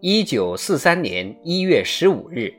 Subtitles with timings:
[0.00, 2.54] 一九四三年一月十五日，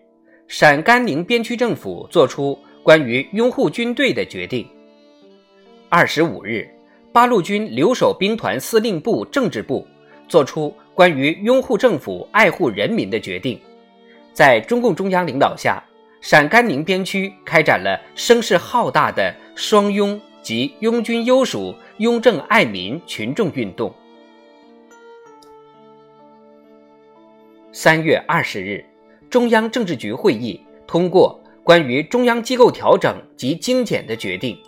[0.50, 4.68] 陕甘宁边区政府作出关于拥护军队的决定。
[5.88, 6.70] 二十五日，
[7.14, 9.88] 八路军留守兵团司令部政治部
[10.28, 13.58] 作出关于拥护政府、爱护人民的决定。
[14.34, 15.82] 在中共中央领导下，
[16.20, 23.96] 陕甘宁边区开展了声势浩大的“双拥”及“拥军优属、拥政爱民”群众运动。
[27.81, 28.83] 三月二十日，
[29.30, 34.59] 中央政治局会议通过关于中央机构调整及精简的决定，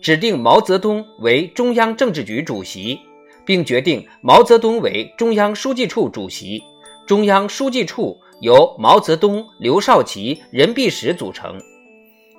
[0.00, 3.00] 指定毛泽东为中央政治局主席，
[3.44, 6.62] 并决定毛泽东为中央书记处主席。
[7.04, 11.58] 中央书记处由毛泽东、刘少奇、任弼时组成。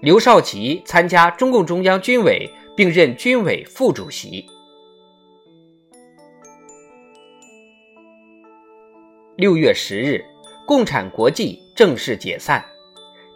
[0.01, 4.45] 刘少奇参加中共中央军委，并任军委副主席。
[9.37, 10.25] 六月十日，
[10.65, 12.65] 共产国际正式解散。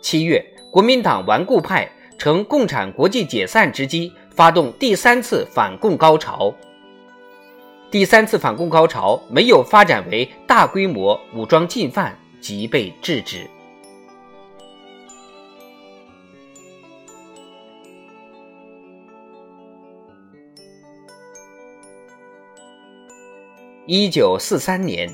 [0.01, 6.51] 七月，国民党顽固派乘共产国际解散之机，发动第三次反共高潮。
[7.91, 13.47] 第三次反共高潮没有发展为大规模武装进犯，即被制止。
[23.85, 25.07] 一九四三年。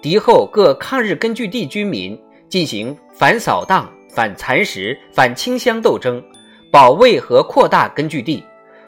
[0.00, 6.22] 敌后各抗日根据地居民进行反扫荡、反蚕食、反清乡斗争，
[6.70, 8.44] 保卫和扩大根据地，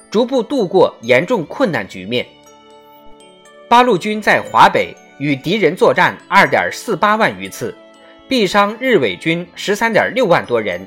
[0.09, 2.25] 逐步度过严重困难局面。
[3.69, 7.75] 八路军在华北与敌人作战二点四八万余次，
[8.29, 10.81] 毙伤日伪军十三点六万多人，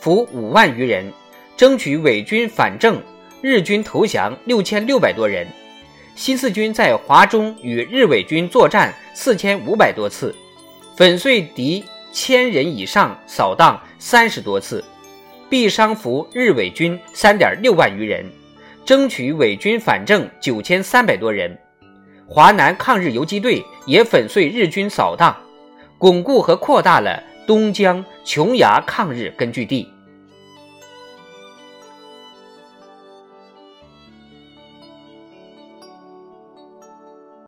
[0.00, 1.12] 俘五万余人，
[1.56, 3.00] 争取伪军反正，
[3.42, 5.46] 日军投降六千六百多人。
[6.16, 10.34] 新四军在华中与日伪军作战四千五百多次，
[10.96, 14.82] 粉碎敌千人以上扫荡三十多次，
[15.50, 18.24] 毙伤俘日伪军三点六万余人，
[18.82, 21.56] 争取伪军反正九千三百多人。
[22.26, 25.36] 华南抗日游击队也粉碎日军扫荡，
[25.98, 29.86] 巩固和扩大了东江琼崖抗日根据地。